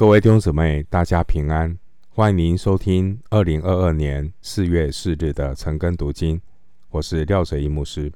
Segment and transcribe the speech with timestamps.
[0.00, 1.78] 各位弟兄姊妹，大家平安！
[2.08, 6.40] 欢迎您收听二零二二年四月四日的晨更读经，
[6.88, 8.10] 我是廖水一牧师。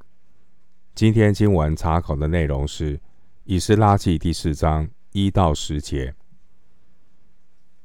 [0.94, 2.96] 今天经文查考的内容是
[3.44, 6.06] 《以斯拉记》第四章一到十节，《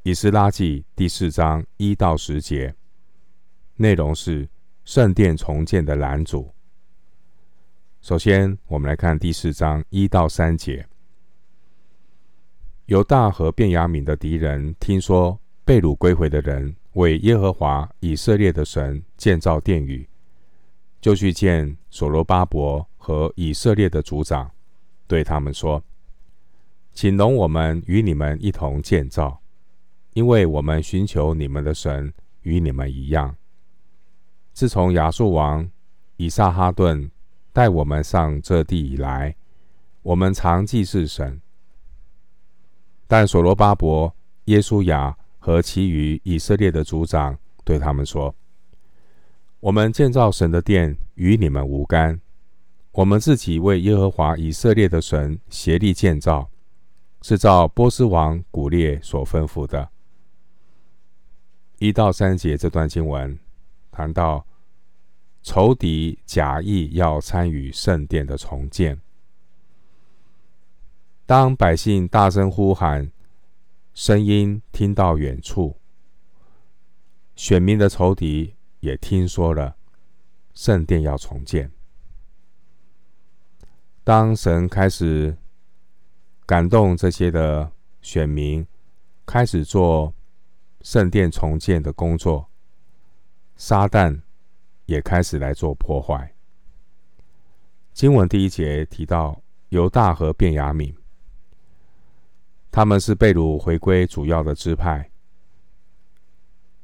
[0.04, 2.74] 以斯拉记》第四章一到十节
[3.76, 4.48] 内容是
[4.86, 6.50] 圣殿重建的拦阻。
[8.00, 10.88] 首先，我们来看第四章一到三节。
[12.90, 20.10] 犹大和便雅悯的敌人听说被掳归回的人为耶和华以色列的神建造殿宇，
[21.00, 24.50] 就去见所罗巴伯和以色列的族长，
[25.06, 25.84] 对他们说
[26.92, 29.40] ：“请容我们与你们一同建造，
[30.16, 33.36] 因为我们寻求你们的神与你们一样。
[34.52, 35.70] 自从亚述王
[36.18, 37.12] 以撒哈顿
[37.54, 39.36] 带我们上这地以来，
[40.02, 41.40] 我们常祭祀神。”
[43.10, 48.36] 但所罗巴伯、耶稣雅和其余以色列的族长对他们说
[49.60, 52.22] ：“我们建造神的殿与你们无干，
[52.92, 56.52] 我们自己为耶和华以色列的神协力建造，
[57.24, 59.90] 是照波斯王古列所吩咐的。”
[61.80, 63.40] 一到三节这段经文
[63.90, 64.46] 谈到
[65.42, 69.02] 仇敌假意要参与圣殿的重建。
[71.30, 73.12] 当百姓大声呼喊，
[73.94, 75.80] 声音听到远处，
[77.36, 79.76] 选民的仇敌也听说了
[80.56, 81.72] 圣殿要重建。
[84.04, 85.38] 当神开始
[86.48, 87.72] 感动这些的
[88.02, 88.66] 选民，
[89.28, 90.12] 开始做
[90.82, 92.50] 圣殿重建的工作，
[93.56, 94.20] 撒旦
[94.88, 96.34] 也开始来做破坏。
[97.94, 100.92] 经文第一节提到犹大和便雅悯。
[102.72, 105.10] 他们是被掳回归主要的支派，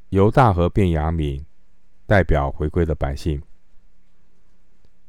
[0.10, 1.46] 犹大和便雅悯
[2.06, 3.42] 代表回归的百姓，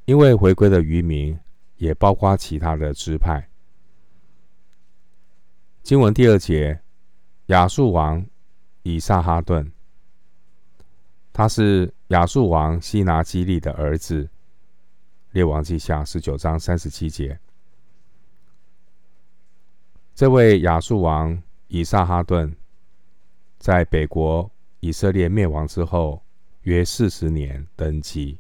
[0.05, 1.39] 因为回归的余民
[1.77, 3.49] 也包括其他的支派。
[5.83, 6.81] 经文第二节，
[7.47, 8.25] 亚述王
[8.83, 9.73] 以撒哈顿，
[11.33, 14.29] 他是亚述王西拿基利的儿子，
[15.31, 17.39] 列王记下十九章三十七节。
[20.17, 22.57] 这位亚述王以撒哈顿，
[23.59, 24.51] 在北国
[24.81, 26.23] 以色列灭亡之后
[26.63, 28.39] 约四十年登基。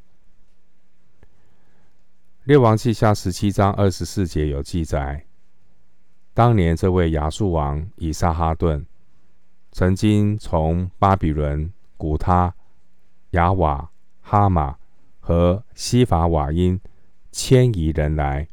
[2.44, 5.26] 列王记下十七章二十四节有记载，
[6.32, 8.86] 当年这位亚述王以撒哈顿，
[9.70, 12.54] 曾经从巴比伦、古他、
[13.32, 13.91] 亚瓦、
[14.22, 14.78] 哈马
[15.20, 16.81] 和西法瓦因
[17.31, 18.48] 迁移人来，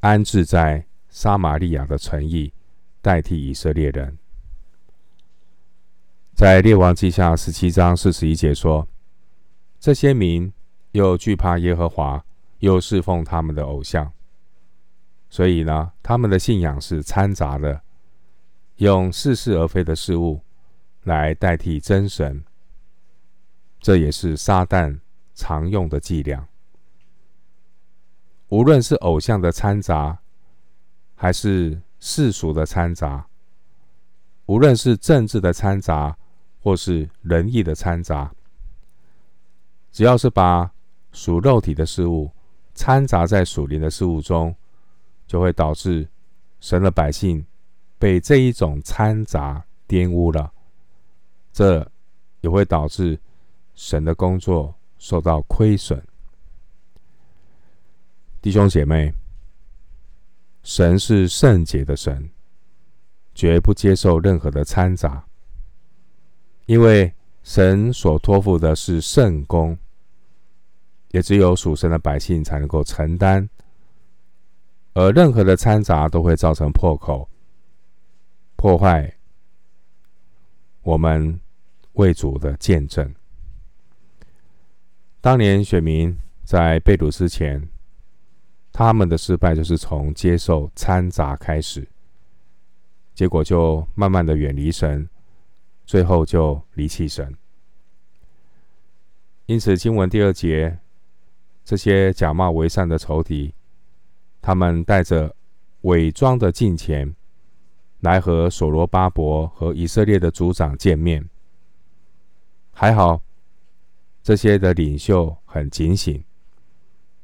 [0.00, 0.87] 安置在。
[1.20, 2.52] 撒玛利亚的诚意
[3.02, 4.16] 代替以色列人，
[6.32, 8.86] 在列王记下十七章四十一节说
[9.80, 10.52] ：“这些民
[10.92, 12.24] 又惧怕耶和华，
[12.60, 14.12] 又侍奉他们的偶像，
[15.28, 17.82] 所以呢，他们的信仰是掺杂的，
[18.76, 20.40] 用似是而非的事物
[21.02, 22.44] 来代替真神。
[23.80, 25.00] 这也是撒旦
[25.34, 26.46] 常用的伎俩。
[28.50, 30.20] 无论是偶像的掺杂。”
[31.20, 33.26] 还是世俗的掺杂，
[34.46, 36.16] 无论是政治的掺杂，
[36.62, 38.32] 或是仁义的掺杂，
[39.90, 40.72] 只要是把
[41.10, 42.30] 属肉体的事物
[42.72, 44.54] 掺杂在属灵的事物中，
[45.26, 46.08] 就会导致
[46.60, 47.44] 神的百姓
[47.98, 50.52] 被这一种掺杂玷污了。
[51.52, 51.84] 这
[52.42, 53.18] 也会导致
[53.74, 56.00] 神的工作受到亏损。
[58.40, 59.12] 弟兄姐妹。
[60.68, 62.28] 神是圣洁的神，
[63.34, 65.24] 绝不接受任何的掺杂，
[66.66, 67.10] 因为
[67.42, 69.78] 神所托付的是圣工，
[71.12, 73.48] 也只有属神的百姓才能够承担，
[74.92, 77.26] 而任何的掺杂都会造成破口，
[78.54, 79.10] 破坏
[80.82, 81.40] 我们
[81.94, 83.14] 为主的见证。
[85.22, 86.14] 当年选民
[86.44, 87.66] 在被掳之前。
[88.72, 91.88] 他们的失败就是从接受掺杂开始，
[93.14, 95.08] 结果就慢慢的远离神，
[95.84, 97.34] 最后就离弃神。
[99.46, 100.78] 因此，经文第二节，
[101.64, 103.54] 这些假冒为善的仇敌，
[104.40, 105.34] 他们带着
[105.82, 107.14] 伪装的敬虔
[108.00, 111.28] 来和所罗巴伯和以色列的族长见面。
[112.72, 113.20] 还好，
[114.22, 116.22] 这些的领袖很警醒。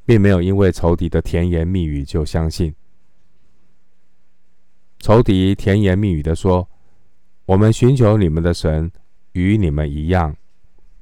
[0.05, 2.75] 并没有因为仇敌的甜言蜜语就相信。
[4.99, 6.69] 仇敌甜言蜜语的说
[7.47, 8.91] ：“我们寻求你们的神
[9.33, 10.35] 与你们一样。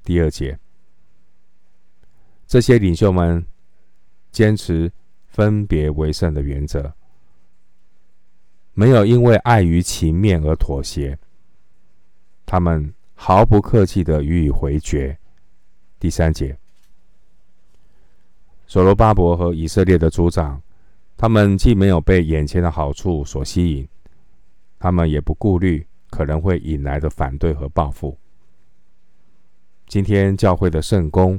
[0.02, 0.58] 第二节，
[2.46, 3.46] 这些领袖们
[4.32, 4.90] 坚持
[5.26, 6.93] 分别为圣的原则，
[8.75, 11.16] 没有因为碍于情面而妥协，
[12.44, 15.16] 他们毫不客气地予以回绝。
[16.00, 16.58] 第三节，
[18.72, 20.58] 所罗巴伯和以色列的族长，
[21.14, 23.86] 他们既没有被眼前的好处所吸引，
[24.78, 28.16] 他们也不顾虑可能会引来的反对和报复。
[29.86, 31.38] 今天教会的圣工，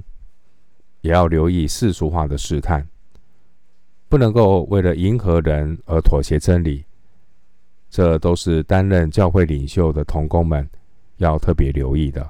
[1.01, 2.87] 也要留意世俗化的试探，
[4.07, 6.85] 不能够为了迎合人而妥协真理。
[7.89, 10.69] 这都是担任教会领袖的同工们
[11.17, 12.29] 要特别留意的。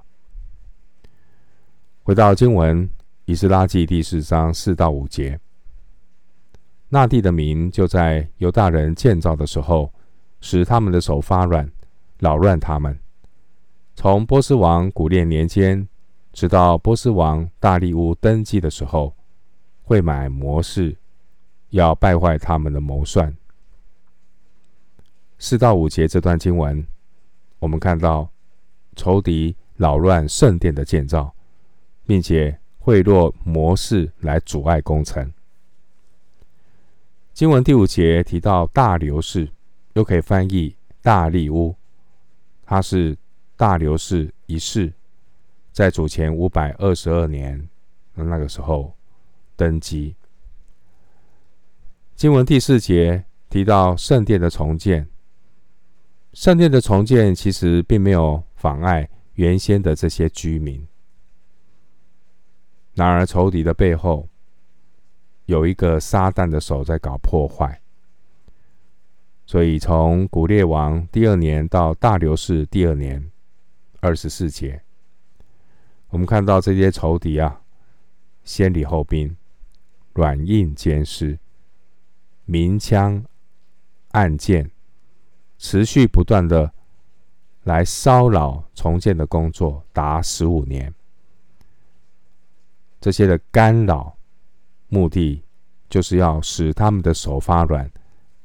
[2.03, 2.89] 回到经文，
[3.25, 5.39] 以斯拉记第四章四到五节，
[6.89, 9.91] 那地的民就在犹大人建造的时候，
[10.41, 11.71] 使他们的手发软，
[12.19, 12.99] 扰乱他们。
[13.95, 15.87] 从波斯王古列年间。
[16.33, 19.15] 直到波斯王大利乌登基的时候，
[19.83, 20.97] 会买谋士，
[21.69, 23.31] 要败坏他们的谋算。
[25.37, 26.83] 四到五节这段经文，
[27.59, 28.27] 我们看到
[28.95, 31.31] 仇敌扰乱圣殿的建造，
[32.03, 35.31] 并且贿赂模式来阻碍工程。
[37.33, 39.47] 经文第五节提到大流士，
[39.93, 41.73] 又可以翻译大利乌，
[42.65, 43.17] 他是
[43.55, 44.91] 大流士一世。
[45.71, 47.69] 在主前五百二十二年，
[48.15, 48.93] 那个时候
[49.55, 50.13] 登基。
[52.17, 55.07] 经文第四节提到圣殿的重建，
[56.33, 60.85] 圣殿的重建其实并没有妨碍原先的这些居民。
[62.93, 64.27] 然而仇敌的背后
[65.45, 67.81] 有一个撒旦的手在搞破坏，
[69.45, 73.31] 所以从古列王第二年到大流士第二年，
[73.99, 74.81] 二十四节。
[76.09, 77.61] 我们看到这些仇敌啊，
[78.43, 79.35] 先礼后兵，
[80.13, 81.39] 软硬兼施，
[82.45, 83.25] 明枪
[84.11, 84.69] 暗箭，
[85.57, 86.71] 持续不断的
[87.63, 90.93] 来骚扰重建的工作，达十五年。
[93.03, 94.17] 这些的干扰，
[94.87, 95.43] 目的
[95.89, 97.91] 就是要使他们的手发软，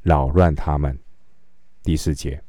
[0.02, 0.98] 扰乱他们。
[1.84, 2.42] 第四节。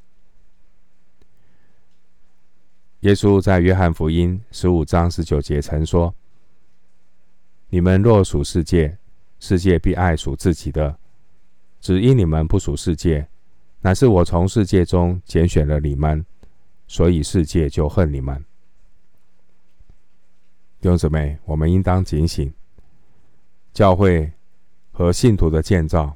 [3.01, 6.11] 耶稣在约翰福音十五章十九节曾说
[7.69, 8.97] ：“你们若属世界，
[9.39, 10.91] 世界必爱属自己的；
[11.79, 13.27] 只因你们不属世界，
[13.81, 16.25] 乃是我从世界中拣选了你们，
[16.87, 18.43] 所以世界就恨你们。”
[20.81, 22.53] 弟兄姊妹，我们应当警醒，
[23.73, 24.31] 教会
[24.91, 26.15] 和信徒的建造，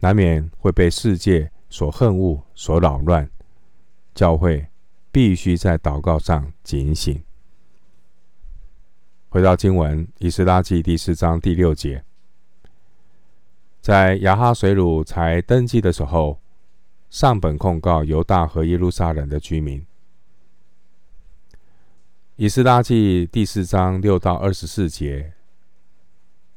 [0.00, 3.30] 难免会被世界所恨恶、所扰乱，
[4.14, 4.66] 教会。
[5.14, 7.22] 必须在祷告上警醒。
[9.28, 12.02] 回到经文，《以斯拉记》第四章第六节，
[13.80, 16.40] 在亚哈随鲁才登基的时候，
[17.10, 19.80] 上本控告犹大和耶路撒冷的居民。
[22.36, 25.34] 《以斯拉记》第四章六到二十四节，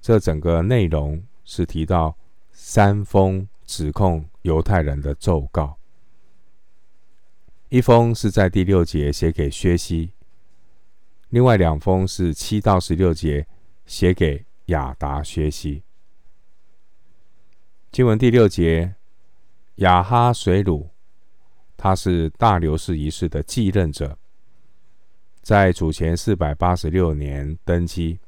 [0.02, 2.18] 这整个内容是提到
[2.52, 5.78] 三封指控犹太人的奏告。
[7.70, 10.14] 一封是在第六节写给薛西，
[11.30, 13.46] 另外两封是七到十六节
[13.86, 15.84] 写给亚达薛西。
[17.92, 18.96] 经文第六节，
[19.76, 20.90] 亚哈水鲁，
[21.78, 24.18] 他是大流士一世的继任者，
[25.48, 28.20] 在主前四百八十六年登基，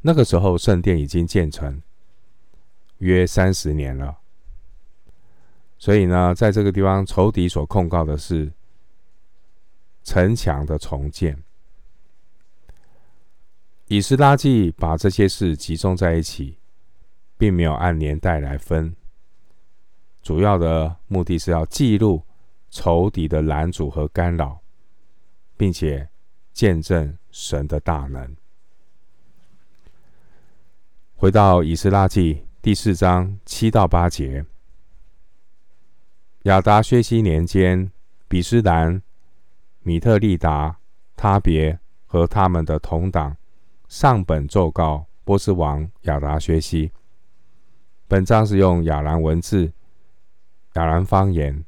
[0.00, 1.82] 那个时候圣殿已经建成，
[3.00, 4.16] 约三十年了。
[5.76, 8.50] 所以呢，在这个地方，仇敌所控告的是
[10.04, 11.36] 城墙的重建。
[13.88, 16.56] 以斯拉记把这些事集中在一起，
[17.36, 18.96] 并没有按年代来分。
[20.22, 22.22] 主要的目的是要记录
[22.70, 24.58] 仇敌的拦阻和干扰，
[25.56, 26.08] 并且
[26.52, 28.36] 见证神的大能。
[31.14, 34.44] 回到以斯拉记第四章七到八节。
[36.42, 37.90] 亚达薛西年间，
[38.28, 39.02] 比斯兰、
[39.80, 40.78] 米特利达、
[41.16, 43.36] 他别和他们的同党
[43.88, 46.92] 上本奏告波斯王亚达薛西。
[48.06, 49.72] 本章是用亚兰文字、
[50.74, 51.64] 亚兰方言。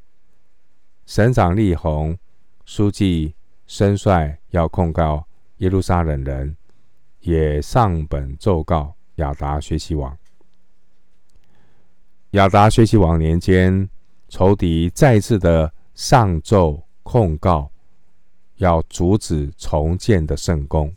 [1.06, 2.16] 省长利宏、
[2.64, 3.34] 书记
[3.68, 5.24] 申帅要控告
[5.58, 6.56] 耶路撒冷人，
[7.20, 10.18] 也上本奏告亚达薛西王。
[12.32, 13.88] 亚达薛西王年间。
[14.30, 17.70] 仇敌再次的上奏控告，
[18.56, 20.94] 要阻止重建的圣工。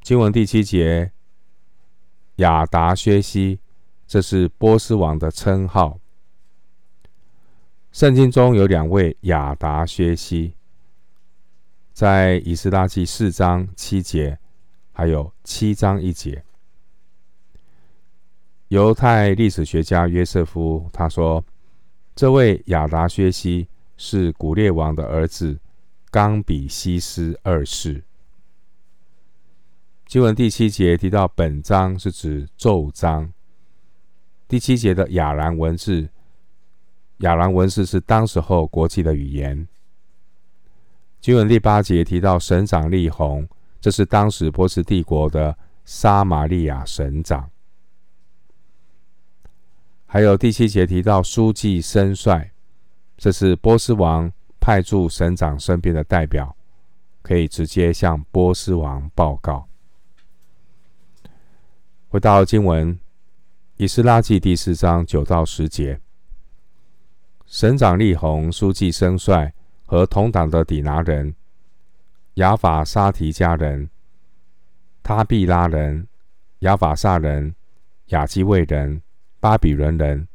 [0.00, 1.10] 经文第七节，
[2.36, 3.58] 亚达薛西，
[4.06, 5.98] 这是波斯王的称号。
[7.90, 10.54] 圣经中有两位亚达薛西，
[11.96, 14.38] 在以斯拉记四章七节，
[14.92, 16.44] 还有七章一节。
[18.68, 21.42] 犹太历史学家约瑟夫他说，
[22.14, 25.58] 这位亚达薛西是古列王的儿子
[26.10, 28.04] 冈比西斯二世。
[30.06, 33.32] 经文第七节提到本章是指奏章。
[34.46, 36.10] 第七节的亚兰文字，
[37.20, 39.66] 亚兰文字是当时候国际的语言。
[41.20, 43.48] 经文第八节提到省长利宏，
[43.80, 47.50] 这是当时波斯帝国的撒玛利亚省长。
[50.06, 52.52] 还有第七节提到书记申帅，
[53.16, 56.56] 这是波斯王派驻省长身边的代表，
[57.22, 59.68] 可以直接向波斯王报告。
[62.08, 62.98] 回到经文，
[63.76, 66.00] 以斯拉记第四章九到十节，
[67.46, 69.52] 省长利宏、书记申帅
[69.86, 71.34] 和同党的底拿人、
[72.34, 73.88] 亚法沙提加人、
[75.02, 76.06] 他必拉人、
[76.58, 77.54] 亚法萨人、
[78.08, 79.00] 亚基卫人。
[79.38, 80.26] 巴比伦人、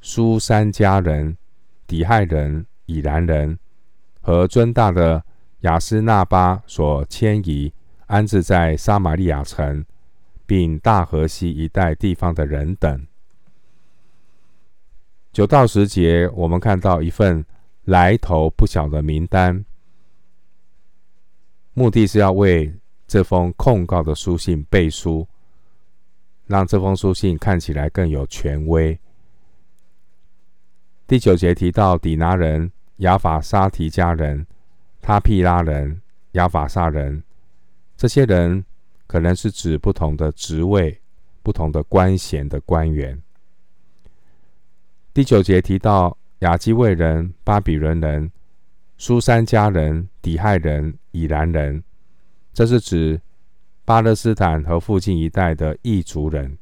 [0.00, 1.36] 苏珊迦人、
[1.88, 3.58] 底亥人、以兰人
[4.20, 5.24] 和尊大的
[5.60, 7.72] 亚斯纳巴所迁移
[8.06, 9.84] 安置在撒玛利亚城，
[10.46, 13.06] 并大河西一带地方的人等。
[15.32, 17.44] 九到十节，我们看到一份
[17.88, 19.64] 来头不小的名单，
[21.72, 22.70] 目的是要为
[23.06, 25.26] 这封控告的书信背书。
[26.44, 28.98] 让这封书信看起来更有权威。
[31.06, 34.46] 第九节提到底拿人、亚法沙提加人、
[35.00, 36.00] 他庇拉人、
[36.32, 37.22] 亚法萨人，
[37.96, 38.62] 这些人
[39.06, 40.98] 可能是指不同的职位、
[41.42, 43.18] 不同的官衔的官员。
[45.14, 48.30] 第九节提到雅基卫人、巴比伦人、
[48.96, 51.82] 苏珊迦人、底亥人、以兰人，
[52.52, 53.20] 这是指。
[53.84, 56.58] 巴勒斯坦和附近一带的异族人。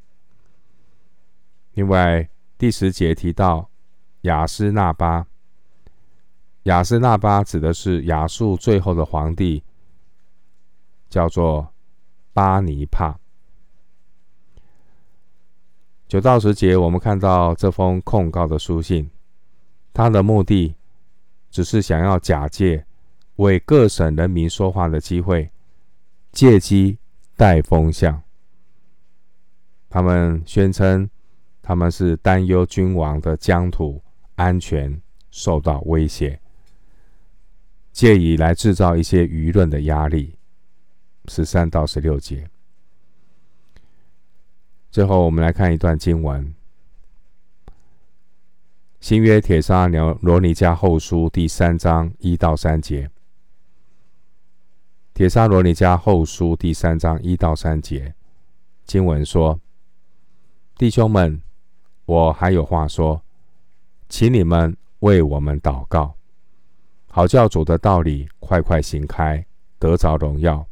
[1.74, 3.68] 另外，第十节提到
[4.20, 5.26] 雅斯纳巴，
[6.62, 9.64] 雅斯纳巴指的是亚述最后的皇帝，
[11.08, 11.74] 叫做
[12.32, 13.18] 巴尼帕。
[16.06, 19.10] 九到十节，我们看到这封控告的书信，
[19.96, 20.74] 他的目的
[21.50, 22.84] 只是想要假借
[23.36, 25.50] 为各省人民说话的机会，
[26.32, 26.98] 借机。
[27.38, 28.22] 带风向，
[29.90, 31.06] 他们宣称
[31.60, 34.02] 他们是担忧君王的疆土
[34.36, 36.40] 安全受到威胁，
[37.92, 40.38] 借以来制造一些舆论的压力。
[41.28, 42.48] 十三到十六节，
[44.90, 46.54] 最后我们来看一段经文：
[49.00, 53.10] 新约帖撒罗尼迦后书第三章一到三节。
[55.12, 58.14] 帖撒罗尼迦后书第三章一到三节
[58.84, 59.60] 经文说
[60.76, 61.40] ：“弟兄们，
[62.06, 63.22] 我还有话说，
[64.08, 66.16] 请你们为我们祷告，
[67.08, 69.46] 好教主的道理快快行开，
[69.78, 70.66] 得着荣耀，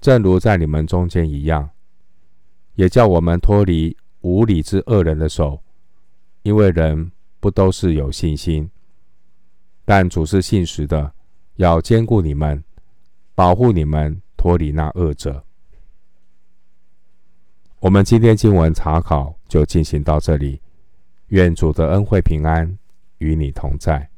[0.00, 1.70] 正如在你们中间一样，
[2.74, 5.62] 也叫我们脱离无理之恶人的手，
[6.42, 8.70] 因为人不都是有信心，
[9.84, 11.12] 但主是信实的，
[11.56, 12.62] 要兼顾你们。”
[13.32, 15.42] 保护你们脱离那恶者。
[17.78, 20.60] 我们今天经文查考就进行到这里，
[21.28, 22.78] 愿主的恩惠平安
[23.16, 24.09] 与你同在。